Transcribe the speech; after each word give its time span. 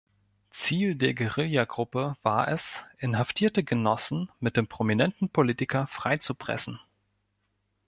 Ziel 0.49 0.95
der 0.95 1.13
Guerillagruppe 1.13 2.15
war 2.23 2.47
es, 2.47 2.83
inhaftierte 2.97 3.63
Genossen 3.63 4.31
mit 4.39 4.57
dem 4.57 4.65
prominenten 4.65 5.29
Politiker 5.29 5.85
freizupressen. 5.85 6.79